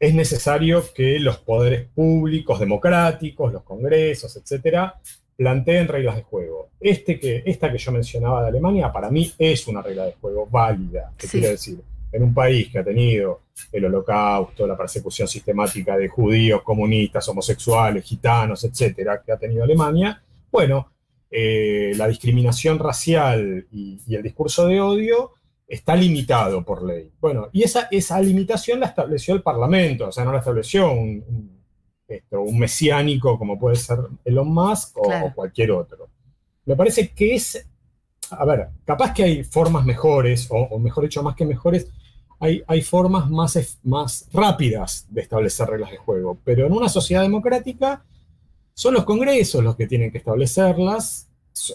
es 0.00 0.14
necesario 0.14 0.82
que 0.94 1.18
los 1.18 1.38
poderes 1.38 1.86
públicos, 1.94 2.60
democráticos, 2.60 3.52
los 3.52 3.62
congresos, 3.62 4.36
etcétera, 4.36 5.00
planteen 5.36 5.88
reglas 5.88 6.16
de 6.16 6.22
juego. 6.22 6.70
Este 6.80 7.18
que, 7.18 7.42
esta 7.46 7.70
que 7.70 7.78
yo 7.78 7.92
mencionaba 7.92 8.42
de 8.42 8.48
Alemania, 8.48 8.92
para 8.92 9.10
mí 9.10 9.32
es 9.38 9.66
una 9.66 9.82
regla 9.82 10.04
de 10.04 10.14
juego 10.20 10.46
válida. 10.46 11.12
¿Qué 11.16 11.26
quiere 11.26 11.50
decir? 11.50 11.80
En 12.12 12.22
un 12.22 12.32
país 12.32 12.68
que 12.68 12.78
ha 12.78 12.84
tenido 12.84 13.42
el 13.72 13.84
holocausto, 13.84 14.66
la 14.66 14.76
persecución 14.76 15.28
sistemática 15.28 15.96
de 15.96 16.08
judíos, 16.08 16.62
comunistas, 16.62 17.28
homosexuales, 17.28 18.04
gitanos, 18.04 18.64
etcétera, 18.64 19.22
que 19.24 19.32
ha 19.32 19.36
tenido 19.36 19.64
Alemania, 19.64 20.22
bueno, 20.50 20.90
eh, 21.30 21.92
la 21.96 22.08
discriminación 22.08 22.78
racial 22.78 23.66
y, 23.70 24.00
el 24.14 24.22
discurso 24.22 24.66
de 24.66 24.80
odio 24.80 25.32
está 25.68 25.94
limitado 25.94 26.64
por 26.64 26.82
ley. 26.82 27.12
Bueno, 27.20 27.50
y 27.52 27.62
esa, 27.62 27.88
esa 27.90 28.18
limitación 28.20 28.80
la 28.80 28.86
estableció 28.86 29.34
el 29.34 29.42
Parlamento, 29.42 30.08
o 30.08 30.12
sea, 30.12 30.24
no 30.24 30.32
la 30.32 30.38
estableció 30.38 30.90
un, 30.90 31.58
mesiánico 32.54 33.38
como 33.38 33.58
puede 33.58 33.76
ser 33.76 33.98
Elon 34.24 34.48
Musk 34.48 34.96
o, 34.96 35.32
cualquier 35.34 35.72
otro. 35.72 36.08
Me 36.64 36.74
parece 36.74 37.10
que 37.10 37.34
es, 37.34 37.66
a 38.30 38.44
ver, 38.46 38.68
capaz 38.86 39.12
que 39.12 39.24
hay 39.24 39.44
formas 39.44 39.84
mejores, 39.84 40.48
o, 40.50 40.78
mejor 40.78 41.04
dicho, 41.04 41.22
más 41.22 41.36
que 41.36 41.44
mejores, 41.44 41.90
hay, 42.40 42.62
hay, 42.66 42.80
formas 42.82 43.28
más, 43.28 43.78
más 43.82 44.26
rápidas 44.32 45.06
de 45.10 45.20
establecer 45.20 45.68
reglas 45.68 45.90
de 45.90 45.98
juego, 45.98 46.38
pero 46.44 46.66
en 46.66 46.72
una 46.72 46.88
sociedad 46.88 47.22
democrática 47.22 48.04
son 48.72 48.94
los 48.94 49.04
congresos 49.04 49.62
los 49.62 49.76
que 49.76 49.88
tienen 49.88 50.10
que 50.12 50.18
establecerlas. 50.18 51.27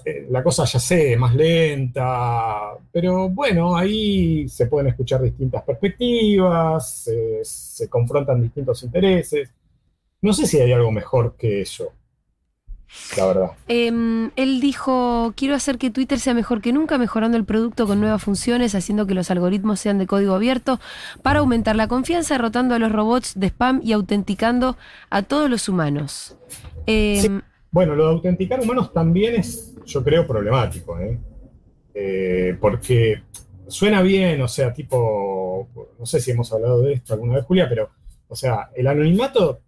Eh, 0.05 0.27
la 0.29 0.43
cosa 0.43 0.65
ya 0.65 0.79
sé, 0.79 1.15
más 1.17 1.35
lenta, 1.35 2.77
pero 2.91 3.29
bueno, 3.29 3.75
ahí 3.75 4.47
se 4.49 4.67
pueden 4.67 4.87
escuchar 4.87 5.21
distintas 5.21 5.63
perspectivas, 5.63 7.09
se 7.43 7.89
confrontan 7.89 8.41
distintos 8.41 8.83
intereses. 8.83 9.49
No 10.21 10.33
sé 10.33 10.47
si 10.47 10.59
hay 10.59 10.71
algo 10.71 10.91
mejor 10.91 11.35
que 11.37 11.61
eso 11.61 11.93
la 13.17 13.25
verdad. 13.25 13.51
Em, 13.67 14.31
él 14.35 14.59
dijo, 14.59 15.33
quiero 15.35 15.55
hacer 15.55 15.77
que 15.77 15.89
Twitter 15.89 16.19
sea 16.19 16.33
mejor 16.33 16.61
que 16.61 16.73
nunca, 16.73 16.97
mejorando 16.97 17.37
el 17.37 17.45
producto 17.45 17.87
con 17.87 17.99
nuevas 17.99 18.23
funciones, 18.23 18.75
haciendo 18.75 19.07
que 19.07 19.13
los 19.13 19.31
algoritmos 19.31 19.79
sean 19.79 19.97
de 19.97 20.07
código 20.07 20.33
abierto, 20.33 20.79
para 21.21 21.39
aumentar 21.39 21.75
la 21.75 21.87
confianza, 21.87 22.35
derrotando 22.35 22.75
a 22.75 22.79
los 22.79 22.91
robots 22.91 23.33
de 23.35 23.47
spam 23.47 23.81
y 23.83 23.93
autenticando 23.93 24.77
a 25.09 25.23
todos 25.23 25.49
los 25.49 25.69
humanos. 25.69 26.35
Em, 26.85 27.41
bueno, 27.73 27.95
lo 27.95 28.05
de 28.05 28.11
autenticar 28.11 28.59
humanos 28.59 28.93
también 28.93 29.33
es, 29.33 29.73
yo 29.83 30.03
creo, 30.03 30.27
problemático, 30.27 30.99
¿eh? 30.99 31.17
Eh, 31.95 32.55
porque 32.61 33.23
suena 33.67 34.03
bien, 34.03 34.39
o 34.43 34.47
sea, 34.47 34.71
tipo, 34.71 35.67
no 35.97 36.05
sé 36.05 36.19
si 36.19 36.29
hemos 36.29 36.53
hablado 36.53 36.83
de 36.83 36.93
esto 36.93 37.15
alguna 37.15 37.35
vez, 37.35 37.45
Julia, 37.45 37.67
pero, 37.67 37.89
o 38.27 38.35
sea, 38.35 38.69
el 38.75 38.85
anonimato 38.85 39.59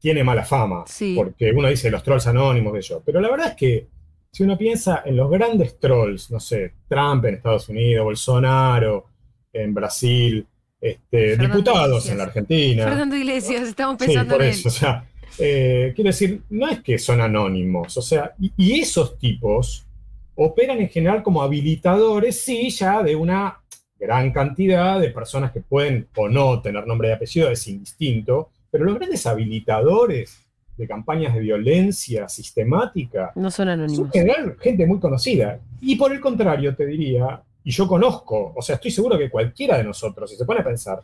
tiene 0.00 0.24
mala 0.24 0.44
fama, 0.44 0.84
porque 1.14 1.52
uno 1.52 1.68
dice 1.68 1.88
los 1.88 2.02
trolls 2.02 2.26
anónimos, 2.26 2.72
de 2.72 2.82
yo, 2.82 3.00
pero 3.06 3.20
la 3.20 3.30
verdad 3.30 3.50
es 3.50 3.54
que 3.54 3.86
si 4.32 4.42
uno 4.42 4.58
piensa 4.58 5.02
en 5.04 5.16
los 5.16 5.30
grandes 5.30 5.78
trolls, 5.78 6.32
no 6.32 6.40
sé, 6.40 6.72
Trump 6.88 7.24
en 7.26 7.36
Estados 7.36 7.68
Unidos, 7.68 8.04
Bolsonaro 8.04 9.06
en 9.52 9.72
Brasil, 9.72 10.44
este, 10.80 11.36
diputados 11.36 12.08
en 12.08 12.18
la 12.18 12.24
Argentina. 12.24 12.84
Fernando 12.86 13.14
Iglesias, 13.14 13.68
estamos 13.68 13.98
pensando 13.98 14.34
sí, 14.34 14.36
por 14.36 14.42
en 14.42 14.48
eso, 14.48 14.68
o 14.68 14.72
sea, 14.72 15.06
eh, 15.38 15.92
quiero 15.94 16.08
decir, 16.08 16.42
no 16.50 16.68
es 16.68 16.82
que 16.82 16.98
son 16.98 17.20
anónimos, 17.20 17.96
o 17.96 18.02
sea, 18.02 18.32
y, 18.40 18.52
y, 18.56 18.80
esos 18.80 19.18
tipos 19.18 19.86
operan 20.34 20.78
en 20.80 20.88
general 20.88 21.22
como 21.22 21.42
habilitadores, 21.42 22.40
sí, 22.40 22.70
ya 22.70 23.02
de 23.02 23.16
una 23.16 23.60
gran 23.98 24.32
cantidad 24.32 25.00
de 25.00 25.10
personas 25.10 25.52
que 25.52 25.60
pueden 25.60 26.08
o 26.16 26.28
no 26.28 26.60
tener 26.60 26.86
nombre 26.86 27.08
y 27.08 27.12
apellido, 27.12 27.50
es 27.50 27.66
indistinto, 27.68 28.50
pero 28.70 28.84
los 28.84 28.96
grandes 28.96 29.26
habilitadores 29.26 30.42
de 30.76 30.88
campañas 30.88 31.34
de 31.34 31.40
violencia 31.40 32.28
sistemática 32.28 33.32
no 33.34 33.50
son 33.50 33.68
anónimos. 33.68 33.96
Son 33.96 34.06
en 34.06 34.12
general 34.12 34.56
gente 34.60 34.86
muy 34.86 34.98
conocida. 34.98 35.60
Y 35.80 35.96
por 35.96 36.12
el 36.12 36.20
contrario, 36.20 36.74
te 36.74 36.86
diría, 36.86 37.42
y 37.62 37.70
yo 37.70 37.86
conozco, 37.86 38.52
o 38.56 38.62
sea, 38.62 38.76
estoy 38.76 38.90
seguro 38.90 39.18
que 39.18 39.30
cualquiera 39.30 39.78
de 39.78 39.84
nosotros, 39.84 40.30
si 40.30 40.36
se 40.36 40.44
pone 40.44 40.60
a 40.60 40.64
pensar, 40.64 41.00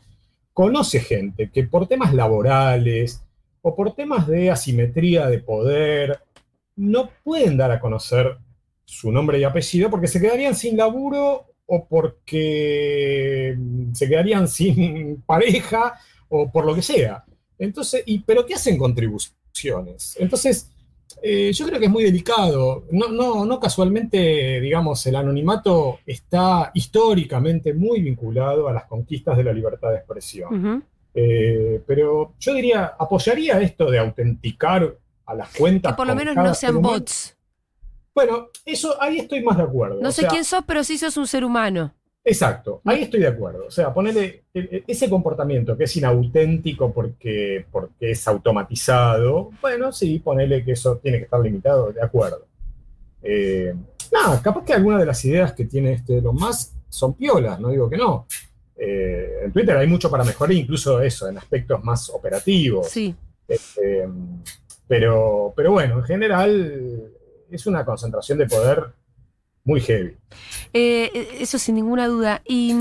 conoce 0.53 1.01
gente 1.01 1.51
que 1.51 1.65
por 1.65 1.87
temas 1.87 2.15
laborales 2.15 3.23
o 3.63 3.75
por 3.75 3.95
temas 3.95 4.27
de 4.27 4.51
asimetría 4.51 5.27
de 5.27 5.39
poder, 5.39 6.21
no 6.77 7.11
pueden 7.25 7.57
dar 7.57 7.71
a 7.71 7.81
conocer 7.81 8.39
su 8.85 9.13
nombre 9.13 9.39
y 9.39 9.45
apellido 9.45 9.91
porque 9.91 10.07
se 10.07 10.21
quedarían 10.21 10.55
sin 10.55 10.77
laburo 10.77 11.47
o 11.67 11.87
porque 11.87 13.57
se 13.93 14.09
quedarían 14.09 14.49
sin 14.49 15.23
pareja 15.23 15.95
o 16.29 16.51
por 16.51 16.65
lo 16.65 16.75
que 16.75 16.83
sea. 16.83 17.25
Entonces, 17.59 18.03
y, 18.07 18.21
pero 18.21 18.47
¿qué 18.47 18.55
hacen 18.55 18.79
contribuciones? 18.79 20.17
Entonces, 20.19 20.71
eh, 21.23 21.53
yo 21.53 21.67
creo 21.67 21.79
que 21.79 21.87
es 21.87 21.91
muy 21.91 22.05
delicado. 22.05 22.85
No, 22.91 23.09
no, 23.09 23.45
no 23.45 23.61
casualmente, 23.61 24.61
digamos, 24.61 25.05
el 25.07 25.17
anonimato 25.17 25.99
está 26.07 26.71
históricamente 26.75 27.75
muy 27.75 28.01
vinculado 28.01 28.69
a 28.69 28.73
las 28.73 28.85
conquistas 28.85 29.37
de 29.37 29.45
la 29.45 29.53
libertad 29.53 29.91
de 29.91 29.97
expresión. 29.97 30.85
Eh, 31.21 31.83
pero 31.85 32.35
yo 32.39 32.55
diría, 32.55 32.95
apoyaría 32.97 33.61
esto 33.61 33.91
de 33.91 33.99
autenticar 33.99 34.97
a 35.27 35.35
las 35.35 35.53
cuentas. 35.57 35.93
Que 35.93 35.97
por 35.97 36.07
lo 36.07 36.15
menos 36.15 36.37
no 36.37 36.55
sean 36.55 36.81
bots. 36.81 37.37
Bueno, 38.15 38.51
eso 38.65 39.01
ahí 39.03 39.19
estoy 39.19 39.43
más 39.43 39.57
de 39.57 39.65
acuerdo. 39.65 40.01
No 40.01 40.13
sé 40.13 40.27
quién 40.29 40.45
sos, 40.45 40.63
pero 40.65 40.85
sí 40.85 40.97
sos 40.97 41.17
un 41.17 41.27
ser 41.27 41.45
humano. 41.45 41.93
Exacto, 42.25 42.83
ahí 42.85 43.03
estoy 43.03 43.21
de 43.21 43.27
acuerdo. 43.27 43.67
O 43.67 43.71
sea, 43.71 43.93
ponerle 43.93 44.45
ese 44.53 45.11
comportamiento 45.11 45.77
que 45.77 45.85
es 45.85 45.97
inauténtico 45.97 46.93
porque, 46.93 47.67
porque 47.73 48.13
es 48.13 48.29
automatizado, 48.29 49.51
bueno, 49.61 49.91
sí, 49.91 50.21
ponerle 50.21 50.65
que 50.65 50.73
eso 50.73 50.99
tiene 50.99 51.19
que 51.19 51.25
estar 51.25 51.41
limitado, 51.41 51.93
de 51.93 52.03
acuerdo. 52.03 52.47
Eh, 53.23 53.75
nada, 54.13 54.41
capaz 54.41 54.65
que 54.65 54.75
algunas 54.75 55.01
de 55.01 55.07
las 55.07 55.25
ideas 55.25 55.53
que 55.53 55.65
tiene 55.65 55.95
este 55.95 56.19
Elon 56.19 56.37
Musk 56.37 56.75
son 56.89 57.15
piolas, 57.15 57.59
no 57.59 57.71
digo 57.71 57.89
que 57.91 57.97
no. 57.97 58.27
Eh, 58.79 59.41
en 59.45 59.53
Twitter 59.53 59.77
hay 59.77 59.87
mucho 59.87 60.11
para 60.11 60.25
mejorar, 60.25 60.53
incluso 60.53 61.01
eso, 61.01 61.29
en 61.29 61.39
aspectos 61.39 61.83
más 61.83 62.09
operativos. 62.11 62.89
Sí. 62.89 63.15
Este, 63.47 64.09
pero, 64.87 65.53
pero 65.57 65.73
bueno, 65.73 65.99
en 65.99 66.05
general 66.05 67.13
es 67.51 67.67
una 67.67 67.85
concentración 67.85 68.39
de 68.39 68.47
poder 68.47 68.93
muy 69.65 69.81
heavy. 69.81 70.17
Eh, 70.73 71.29
eso 71.41 71.59
sin 71.59 71.75
ninguna 71.75 72.07
duda. 72.07 72.43
Y 72.47 72.75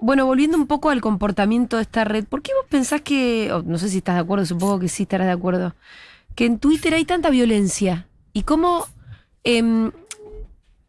bueno, 0.00 0.26
volviendo 0.26 0.56
un 0.56 0.66
poco 0.66 0.90
al 0.90 1.00
comportamiento 1.00 1.76
de 1.76 1.82
esta 1.82 2.04
red, 2.04 2.24
¿por 2.24 2.42
qué 2.42 2.52
vos 2.54 2.66
pensás 2.68 3.00
que, 3.00 3.50
no 3.64 3.78
sé 3.78 3.88
si 3.88 3.98
estás 3.98 4.16
de 4.16 4.20
acuerdo, 4.20 4.44
supongo 4.44 4.78
que 4.78 4.88
sí 4.88 5.04
estarás 5.04 5.26
de 5.26 5.32
acuerdo, 5.32 5.74
que 6.34 6.46
en 6.46 6.58
Twitter 6.58 6.94
hay 6.94 7.04
tanta 7.04 7.30
violencia? 7.30 8.06
¿Y 8.32 8.42
cómo 8.42 8.86
em, 9.44 9.92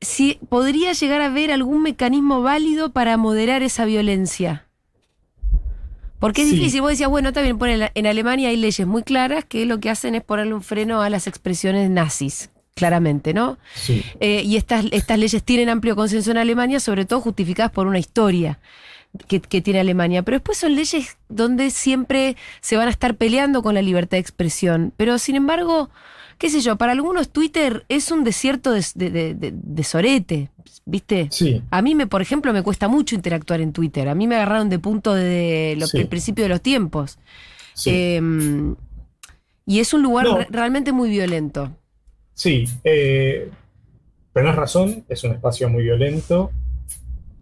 si 0.02 0.40
podría 0.50 0.94
llegar 0.94 1.22
a 1.22 1.28
haber 1.28 1.52
algún 1.52 1.82
mecanismo 1.82 2.42
válido 2.42 2.92
para 2.92 3.18
moderar 3.18 3.64
esa 3.64 3.86
violencia? 3.86 4.68
Porque 6.20 6.42
es 6.42 6.52
difícil, 6.52 6.82
vos 6.82 6.92
decías, 6.92 7.10
bueno, 7.10 7.32
también 7.32 7.60
en 7.94 8.08
Alemania 8.08 8.50
hay 8.50 8.58
leyes 8.58 8.88
muy 8.88 9.04
claras 9.04 9.46
que 9.46 9.66
lo 9.68 9.80
que 9.80 9.92
hacen 9.92 10.16
es 10.16 10.24
ponerle 10.24 10.56
un 10.56 10.64
freno 10.64 11.02
a 11.02 11.10
las 11.12 11.28
expresiones 11.28 11.92
nazis, 11.92 12.50
claramente, 12.74 13.36
¿no? 13.36 13.60
Sí. 13.76 14.04
Eh, 14.20 14.42
y 14.44 14.58
estas, 14.58 14.86
estas 14.92 15.20
leyes 15.20 15.44
tienen 15.44 15.70
amplio 15.70 15.96
consenso 15.96 16.32
en 16.32 16.38
Alemania, 16.38 16.80
sobre 16.80 17.06
todo 17.06 17.22
justificadas 17.22 17.72
por 17.72 17.86
una 17.86 18.00
historia. 18.00 18.60
Que, 19.28 19.40
que, 19.42 19.62
tiene 19.62 19.80
Alemania, 19.80 20.24
pero 20.24 20.36
después 20.38 20.58
son 20.58 20.76
leyes 20.76 21.18
donde 21.30 21.70
siempre 21.72 22.36
se 22.62 22.78
van 22.78 22.88
a 22.88 22.92
estar 22.92 23.16
peleando 23.16 23.62
con 23.64 23.74
la 23.76 23.82
libertad 23.82 24.18
de 24.18 24.22
expresión. 24.22 24.94
Pero 24.98 25.18
sin 25.20 25.36
embargo, 25.36 25.90
qué 26.38 26.50
sé 26.50 26.62
yo, 26.62 26.76
para 26.78 26.92
algunos 26.92 27.30
Twitter 27.30 27.86
es 27.90 28.12
un 28.12 28.24
desierto 28.24 28.72
de, 28.72 28.86
de, 28.96 29.10
de, 29.34 29.52
de 29.54 29.84
sorete, 29.84 30.50
¿viste? 30.86 31.28
Sí. 31.32 31.62
A 31.72 31.82
mí, 31.82 31.96
me, 31.96 32.08
por 32.08 32.22
ejemplo, 32.22 32.54
me 32.54 32.62
cuesta 32.64 32.88
mucho 32.88 33.16
interactuar 33.16 33.62
en 33.62 33.74
Twitter. 33.74 34.08
A 34.10 34.16
mí 34.16 34.28
me 34.28 34.36
agarraron 34.36 34.70
de 34.70 34.80
punto 34.80 35.14
de 35.14 35.76
lo, 35.80 35.88
Sí. 35.88 35.98
el 36.00 36.08
principio 36.08 36.44
de 36.46 36.50
los 36.50 36.62
tiempos. 36.62 37.18
Sí. 37.74 37.90
Eh, 37.94 38.22
y 39.66 39.80
es 39.80 39.94
un 39.94 40.02
lugar 40.04 40.26
No. 40.26 40.38
re- 40.38 40.48
realmente 40.50 40.92
muy 40.92 41.10
violento. 41.10 41.76
Sí, 42.34 42.66
eh, 42.84 43.50
tenés 44.34 44.56
razón, 44.56 45.04
es 45.10 45.24
un 45.24 45.32
espacio 45.34 45.68
muy 45.70 45.84
violento. 45.84 46.52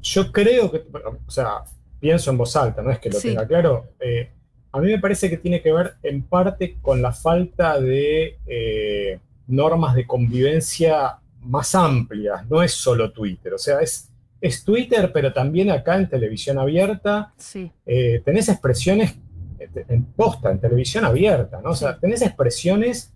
Yo 0.05 0.31
creo 0.31 0.71
que, 0.71 0.83
o 1.25 1.31
sea, 1.31 1.63
pienso 1.99 2.29
en 2.31 2.37
voz 2.37 2.55
alta, 2.55 2.81
no 2.83 2.91
es 2.91 2.99
que 2.99 3.09
lo 3.09 3.19
Sí. 3.19 3.29
tenga 3.29 3.47
claro. 3.47 3.87
eh, 3.99 4.29
a 4.71 4.79
mí 4.79 4.87
me 4.87 4.99
parece 4.99 5.29
que 5.29 5.37
tiene 5.37 5.61
que 5.61 5.71
ver 5.71 5.93
en 6.03 6.21
parte 6.23 6.77
con 6.81 7.01
la 7.01 7.11
falta 7.13 7.79
de 7.79 8.37
eh, 8.45 9.19
normas 9.47 9.95
de 9.95 10.05
convivencia 10.05 11.17
más 11.41 11.73
amplias, 11.75 12.45
no 12.49 12.61
es 12.61 12.73
solo 12.73 13.11
Twitter, 13.11 13.53
o 13.53 13.57
sea, 13.57 13.79
es, 13.79 14.09
es 14.41 14.63
Twitter, 14.65 15.11
pero 15.13 15.31
también 15.31 15.71
acá 15.71 15.95
en 15.95 16.09
televisión 16.09 16.59
abierta 16.59 17.33
Sí. 17.37 17.71
eh, 17.85 18.21
tenés 18.25 18.49
expresiones 18.49 19.15
eh, 19.59 19.85
en 19.87 20.03
posta, 20.05 20.51
en 20.51 20.59
televisión 20.59 21.05
abierta, 21.05 21.61
¿no? 21.63 21.69
O 21.71 21.75
sea, 21.75 21.97
tenés 21.97 22.21
expresiones 22.21 23.13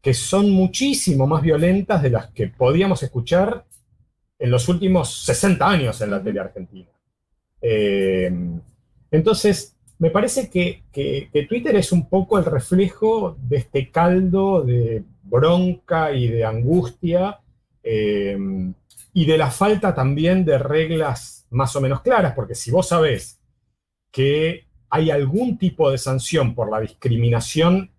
que 0.00 0.14
son 0.14 0.50
muchísimo 0.50 1.26
más 1.26 1.42
violentas 1.42 2.02
de 2.02 2.10
las 2.10 2.28
que 2.28 2.46
podíamos 2.48 3.02
escuchar 3.02 3.64
en 4.38 4.50
los 4.50 4.68
últimos 4.68 5.12
60 5.24 5.68
años 5.68 6.00
en 6.00 6.10
la 6.10 6.22
tele 6.22 6.40
argentina. 6.40 6.88
Eh, 7.60 8.30
entonces, 9.10 9.74
me 9.98 10.10
parece 10.10 10.48
que, 10.48 10.84
que- 10.92 11.28
que 11.32 11.42
Twitter 11.46 11.74
es 11.76 11.90
un 11.92 12.08
poco 12.08 12.38
el 12.38 12.44
reflejo 12.44 13.36
de 13.40 13.56
este 13.58 13.90
caldo 13.90 14.62
de 14.62 15.02
bronca 15.24 16.12
y 16.12 16.28
de 16.28 16.44
angustia 16.44 17.40
eh, 17.82 18.38
y 19.12 19.26
de 19.26 19.38
la 19.38 19.50
falta 19.50 19.94
también 19.94 20.44
de 20.44 20.58
reglas 20.58 21.46
más 21.50 21.74
o 21.74 21.80
menos 21.80 22.02
claras, 22.02 22.34
porque 22.34 22.54
si 22.54 22.70
vos 22.70 22.88
sabés 22.88 23.40
que 24.12 24.66
hay 24.90 25.10
algún 25.10 25.58
tipo 25.58 25.90
de 25.90 25.98
sanción 25.98 26.54
por 26.54 26.70
la 26.70 26.80
discriminación 26.80 27.90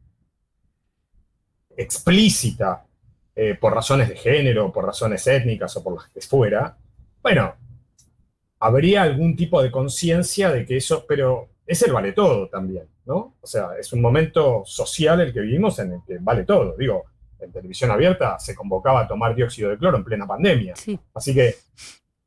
explícita 1.76 2.86
eh, 3.42 3.56
por 3.56 3.74
razones 3.74 4.10
de 4.10 4.18
género, 4.18 4.70
por 4.74 4.84
razones 4.84 5.26
étnicas 5.26 5.74
o 5.78 5.82
por 5.82 5.96
las 5.96 6.10
que 6.10 6.20
fuera, 6.20 6.76
bueno, 7.24 7.56
habría 8.60 9.04
algún 9.04 9.38
tipo 9.38 9.64
de 9.64 9.72
conciencia 9.72 10.52
de 10.52 10.66
que 10.66 10.76
eso, 10.76 11.06
pero 11.08 11.48
es 11.66 11.82
el 11.84 11.94
vale 11.94 12.12
todo 12.12 12.50
también, 12.50 12.90
¿no? 13.06 13.38
O 13.40 13.48
sea, 13.48 13.78
es 13.80 13.94
un 13.94 14.02
momento 14.02 14.64
social 14.66 15.22
el 15.22 15.32
que 15.32 15.40
vivimos 15.40 15.80
en 15.80 15.94
el 15.94 16.00
que 16.06 16.18
vale 16.20 16.44
todo. 16.44 16.76
Digo, 16.78 17.06
en 17.40 17.50
televisión 17.54 17.92
abierta 17.92 18.38
se 18.40 18.54
convocaba 18.54 19.04
a 19.04 19.08
tomar 19.08 19.34
dióxido 19.34 19.70
de 19.70 19.78
cloro 19.78 19.96
en 19.96 20.04
plena 20.04 20.28
pandemia. 20.28 20.76
Sí. 20.76 21.00
Así 21.14 21.34
que, 21.34 21.56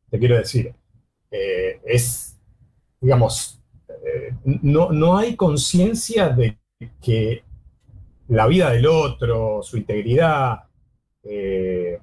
te 0.09 0.19
quiero 0.19 0.39
decir, 0.39 0.73
eh, 1.31 1.79
es, 1.85 2.39
digamos, 2.99 3.61
eh, 4.03 4.33
no, 4.45 4.91
no 4.93 5.19
hay 5.19 5.37
conciencia 5.37 6.31
de 6.31 6.57
que 7.03 7.45
la 8.29 8.47
vida 8.47 8.71
del 8.71 8.87
otro, 8.87 9.63
su 9.63 9.77
integridad, 9.77 10.72
eh, 11.25 11.99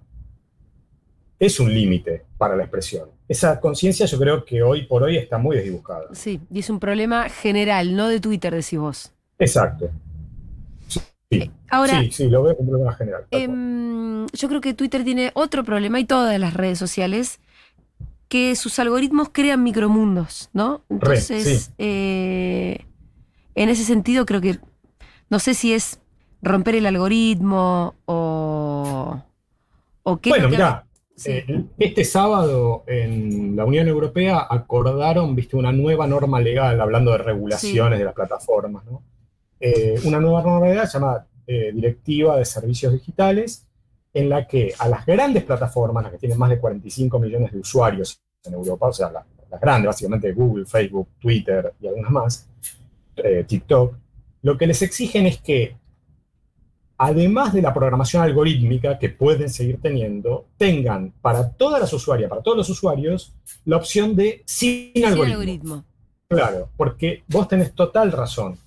es 1.40 1.60
un 1.60 1.74
límite 1.74 2.26
para 2.38 2.56
la 2.56 2.64
expresión. 2.64 3.10
Esa 3.28 3.60
conciencia 3.60 4.06
yo 4.06 4.20
creo 4.20 4.44
que 4.44 4.62
hoy 4.62 4.86
por 4.86 5.04
hoy 5.04 5.18
está 5.18 5.38
muy 5.38 5.56
desdibujada. 5.56 6.14
Sí, 6.14 6.42
y 6.52 6.60
es 6.60 6.70
un 6.70 6.80
problema 6.80 7.30
general, 7.30 7.96
no 7.96 8.08
de 8.08 8.20
Twitter, 8.20 8.54
decís 8.54 8.80
vos. 8.80 9.14
Exacto. 9.38 9.90
Sí, 10.88 11.52
Ahora, 11.70 12.02
sí, 12.02 12.12
sí, 12.12 12.28
lo 12.28 12.42
veo 12.44 12.58
como 12.58 12.70
un 12.70 12.72
problema 12.72 12.96
general. 12.96 13.26
Em, 13.32 14.26
yo 14.28 14.50
creo 14.50 14.62
que 14.62 14.74
Twitter 14.74 15.04
tiene 15.04 15.32
otro 15.36 15.64
problema 15.64 16.00
y 16.00 16.06
todas 16.06 16.38
las 16.40 16.56
redes 16.56 16.80
sociales, 16.80 17.40
que 18.28 18.56
sus 18.56 18.80
algoritmos 18.80 19.30
crean 19.32 19.64
micromundos, 19.64 20.50
¿no? 20.54 20.84
Entonces, 20.90 21.66
sí. 21.66 21.72
eh, 21.78 22.86
en 23.56 23.70
ese 23.70 23.84
sentido 23.84 24.26
creo 24.26 24.42
que, 24.42 24.60
no 25.30 25.40
sé 25.40 25.54
si 25.54 25.74
es 25.74 26.00
romper 26.42 26.76
el 26.76 26.86
algoritmo 26.86 27.96
o, 28.06 29.22
o 30.04 30.18
qué. 30.20 30.30
es 30.30 30.36
Bueno, 30.36 30.50
mirá, 30.50 30.86
Sí. 31.16 31.32
eh, 31.32 31.66
este 31.78 32.06
sábado 32.06 32.86
en 32.88 33.54
la 33.58 33.66
Unión 33.66 33.90
Europea 33.90 34.48
acordaron, 34.50 35.36
viste, 35.36 35.58
una 35.58 35.74
nueva 35.74 36.08
norma 36.08 36.40
legal, 36.40 36.80
hablando 36.80 37.12
de 37.12 37.18
regulaciones 37.18 38.00
de 38.00 38.06
las 38.06 38.14
plataformas, 38.14 38.86
¿no? 38.86 39.04
Eh, 39.60 40.00
una 40.06 40.22
nueva 40.22 40.42
norma 40.42 40.66
legal 40.70 40.88
llamada 40.88 41.28
eh, 41.46 41.72
Directiva 41.74 42.38
de 42.38 42.46
Servicios 42.46 42.94
Digitales, 42.94 43.68
en 44.14 44.30
la 44.30 44.48
que 44.48 44.74
a 44.80 44.88
las 44.88 45.06
grandes 45.06 45.44
plataformas, 45.44 46.04
las 46.04 46.14
que 46.14 46.20
tienen 46.20 46.38
más 46.38 46.52
de 46.52 46.60
45 46.60 47.20
millones 47.20 47.52
de 47.52 47.60
usuarios 47.60 48.22
en 48.46 48.54
Europa, 48.54 48.88
o 48.88 48.94
sea, 48.94 49.12
las 49.12 49.60
grandes, 49.60 49.88
básicamente 49.88 50.32
Google, 50.32 50.66
Facebook, 50.66 51.10
Twitter 51.20 51.74
y 51.82 51.88
algunas 51.88 52.12
más, 52.12 52.50
TikTok, 53.46 53.94
lo 54.44 54.58
que 54.58 54.68
les 54.68 54.82
exigen 54.82 55.26
es 55.26 55.42
que, 55.42 55.76
además 57.00 57.54
de 57.54 57.62
la 57.62 57.74
programación 57.74 58.22
algorítmica 58.22 59.00
que 59.00 59.10
pueden 59.10 59.50
seguir 59.50 59.80
teniendo, 59.82 60.48
tengan 60.58 61.14
para 61.22 61.50
todas 61.50 61.80
las 61.80 61.94
usuarias, 61.94 62.30
para 62.30 62.44
todos 62.44 62.58
los 62.58 62.70
usuarios, 62.70 63.34
la 63.64 63.78
opción 63.78 64.18
de 64.18 64.44
sin, 64.46 64.92
algoritmo. 65.06 65.86
Claro, 66.28 66.70
porque 66.76 67.24
vos 67.30 67.48
tenés 67.48 67.74
total 67.74 68.12
razón. 68.12 68.58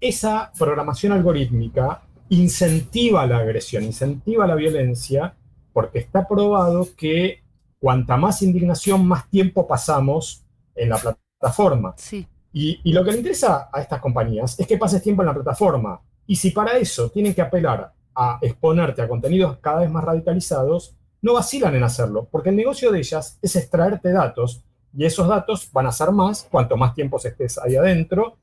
Esa 0.00 0.50
programación 0.58 1.12
algorítmica 1.12 2.02
incentiva 2.30 3.26
la 3.26 3.36
agresión, 3.36 3.84
incentiva 3.84 4.46
la 4.46 4.54
violencia, 4.54 5.34
porque 5.74 5.98
está 5.98 6.26
probado 6.26 6.88
que 6.96 7.42
cuanta 7.78 8.16
más 8.16 8.40
indignación, 8.40 9.06
más 9.06 9.28
tiempo 9.28 9.68
pasamos 9.68 10.42
en 10.74 10.88
la 10.88 10.96
plataforma. 10.96 11.94
Sí. 11.98 12.26
Y, 12.54 12.92
lo 12.92 13.04
que 13.04 13.12
le 13.12 13.18
interesa 13.18 13.68
a 13.70 13.82
estas 13.82 14.00
compañías 14.00 14.58
es 14.58 14.66
que 14.66 14.78
pases 14.78 15.02
tiempo 15.02 15.22
en 15.22 15.26
la 15.26 15.34
plataforma. 15.34 16.00
Y 16.26 16.36
si 16.36 16.50
para 16.50 16.78
eso 16.78 17.10
tienen 17.10 17.34
que 17.34 17.42
apelar 17.42 17.92
a 18.14 18.38
exponerte 18.42 19.02
a 19.02 19.08
contenidos 19.08 19.58
cada 19.58 19.80
vez 19.80 19.90
más 19.90 20.04
radicalizados, 20.04 20.94
no 21.22 21.34
vacilan 21.34 21.74
en 21.74 21.84
hacerlo, 21.84 22.28
porque 22.30 22.50
el 22.50 22.56
negocio 22.56 22.90
de 22.90 22.98
ellas 22.98 23.38
es 23.40 23.56
extraerte 23.56 24.12
datos 24.12 24.64
y 24.94 25.04
esos 25.04 25.28
datos 25.28 25.70
van 25.72 25.86
a 25.86 25.92
ser 25.92 26.10
más 26.10 26.46
cuanto 26.50 26.76
más 26.76 26.94
tiempo 26.94 27.18
estés 27.22 27.58
ahí 27.58 27.76
adentro. 27.76 28.38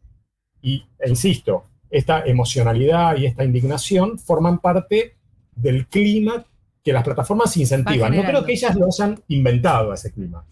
Y, 0.62 0.84
e 0.98 1.10
insisto, 1.10 1.66
esta 1.90 2.26
emocionalidad 2.26 3.18
y 3.18 3.26
esta 3.26 3.44
indignación 3.44 4.18
forman 4.18 4.60
parte 4.60 5.16
del 5.56 5.88
clima 5.88 6.46
que 6.84 6.94
las 6.94 7.04
plataformas 7.04 7.56
incentivan. 7.58 8.16
No 8.16 8.24
creo 8.24 8.44
que 8.44 8.54
ellas 8.54 8.76
lo 8.76 8.88
hayan 8.88 9.22
inventado 9.28 9.94
ese 9.94 10.12
clima, 10.12 10.46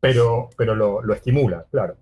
pero, 0.00 0.50
pero 0.56 0.74
lo, 0.74 1.12
estimula, 1.12 1.66
claro. 1.70 1.96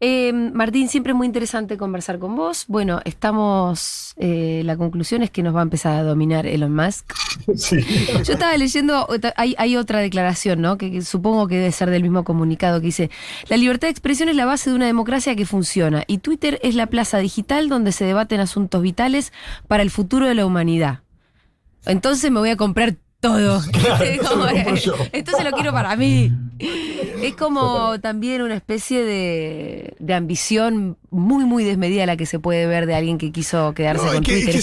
Eh, 0.00 0.32
Martín, 0.32 0.88
siempre 0.88 1.12
muy 1.12 1.26
interesante 1.26 1.76
conversar 1.76 2.20
con 2.20 2.36
vos. 2.36 2.66
Bueno, 2.68 3.00
estamos. 3.04 4.14
Eh, 4.16 4.62
la 4.64 4.76
conclusión 4.76 5.22
es 5.22 5.30
que 5.30 5.42
nos 5.42 5.54
va 5.54 5.60
a 5.60 5.62
empezar 5.62 5.94
a 5.98 6.02
dominar 6.02 6.46
Elon 6.46 6.74
Musk. 6.74 7.12
Sí. 7.56 7.78
Yo 8.24 8.34
estaba 8.34 8.56
leyendo, 8.56 9.06
hay, 9.36 9.76
otra 9.76 10.00
declaración, 10.00 10.60
¿no? 10.60 10.76
Que, 10.76 11.02
supongo 11.02 11.46
que 11.46 11.56
debe 11.56 11.72
ser 11.72 11.88
del 11.88 12.02
mismo 12.02 12.24
comunicado 12.24 12.80
que 12.80 12.86
dice: 12.86 13.10
La 13.48 13.56
libertad 13.56 13.88
de 13.88 13.92
expresión 13.92 14.28
es 14.28 14.36
la 14.36 14.44
base 14.44 14.70
de 14.70 14.76
una 14.76 14.86
democracia 14.86 15.34
que 15.34 15.46
funciona 15.46 16.04
y 16.06 16.18
Twitter 16.18 16.58
es 16.62 16.74
la 16.74 16.86
plaza 16.86 17.18
digital 17.18 17.68
donde 17.68 17.92
se 17.92 18.04
debaten 18.04 18.40
asuntos 18.40 18.82
vitales 18.82 19.32
para 19.66 19.82
el 19.82 19.90
futuro 19.90 20.26
de 20.26 20.34
la 20.34 20.46
humanidad. 20.46 21.00
Entonces 21.86 22.30
me 22.30 22.40
voy 22.40 22.50
a 22.50 22.56
comprar 22.56 22.96
todo. 23.20 23.62
Entonces 25.12 25.44
lo 25.44 25.52
quiero 25.52 25.72
para 25.72 25.96
mí. 25.96 26.32
Es 26.58 27.34
como 27.36 28.00
también 28.00 28.42
una 28.42 28.54
especie 28.54 29.04
de, 29.04 30.14
ambición 30.14 30.96
muy, 31.10 31.44
muy 31.44 31.64
desmedida 31.64 32.04
la 32.06 32.16
que 32.16 32.26
se 32.26 32.38
puede 32.38 32.66
ver 32.66 32.86
de 32.86 32.94
alguien 32.94 33.18
que 33.18 33.30
quiso 33.30 33.74
quedarse 33.74 34.04
con 34.04 34.24
Twitter. 34.24 34.54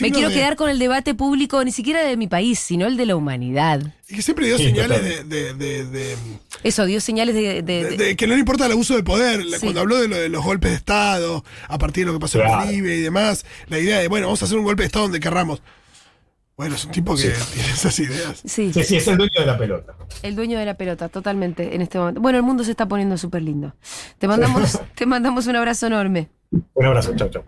me 0.00 0.10
quiero 0.10 0.30
quedar 0.30 0.56
con 0.56 0.70
el 0.70 0.78
debate 0.78 1.14
público, 1.14 1.62
ni 1.64 1.72
siquiera 1.72 2.02
de 2.02 2.16
mi 2.16 2.28
país, 2.28 2.58
sino 2.58 2.86
el 2.86 2.96
de 2.96 3.06
la 3.06 3.16
humanidad. 3.16 3.82
Y 4.08 4.16
que 4.16 4.22
siempre 4.22 4.46
dio 4.46 4.58
señales 4.58 5.28
de, 5.28 6.16
Eso, 6.62 6.86
dio 6.86 7.00
señales 7.00 7.34
de, 7.34 8.14
que 8.16 8.26
no 8.26 8.34
le 8.34 8.40
importa 8.40 8.66
el 8.66 8.72
abuso 8.72 8.96
de 8.96 9.02
poder. 9.02 9.44
Cuando 9.60 9.80
habló 9.80 10.00
de, 10.00 10.08
lo 10.08 10.16
de 10.16 10.28
los 10.28 10.42
golpes 10.42 10.70
de 10.70 10.76
Estado, 10.76 11.44
a 11.68 11.78
partir 11.78 12.04
de 12.04 12.12
lo 12.12 12.18
que 12.18 12.22
pasó 12.22 12.40
en 12.40 12.48
Bolivia 12.48 12.94
y 12.94 13.00
demás, 13.00 13.44
la 13.68 13.78
idea 13.78 13.98
de, 13.98 14.08
bueno, 14.08 14.26
vamos 14.26 14.42
a 14.42 14.46
hacer 14.46 14.56
un 14.56 14.64
golpe 14.64 14.82
de 14.82 14.86
Estado 14.86 15.04
donde 15.04 15.20
querramos. 15.20 15.62
Bueno, 16.56 16.76
es 16.76 16.84
un 16.84 16.92
tipo 16.92 17.16
que 17.16 17.32
tiene 17.52 17.68
esas 17.72 17.98
ideas. 17.98 18.42
Sí. 18.44 18.72
sí, 18.72 18.96
es 18.96 19.08
el 19.08 19.16
dueño 19.16 19.40
de 19.40 19.46
la 19.46 19.58
pelota. 19.58 19.94
El 20.22 20.36
dueño 20.36 20.58
de 20.58 20.64
la 20.64 20.74
pelota, 20.74 21.08
totalmente, 21.08 21.74
en 21.74 21.82
este 21.82 21.98
momento. 21.98 22.20
Bueno, 22.20 22.38
el 22.38 22.44
mundo 22.44 22.62
se 22.62 22.70
está 22.70 22.86
poniendo 22.86 23.18
súper 23.18 23.42
lindo. 23.42 23.74
Te 24.18 24.28
mandamos, 24.28 24.80
te 24.94 25.04
mandamos 25.04 25.48
un 25.48 25.56
abrazo 25.56 25.88
enorme. 25.88 26.30
Un 26.74 26.86
abrazo, 26.86 27.14
chao, 27.16 27.28
chao. 27.28 27.44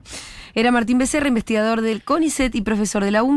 Era 0.55 0.73
Martín 0.73 0.99
Becerra, 0.99 1.29
investigador 1.29 1.83
del 1.83 2.03
CONICET 2.03 2.55
y 2.55 2.63
profesor 2.63 3.05
de 3.05 3.11
la 3.11 3.23
UNCI. 3.23 3.35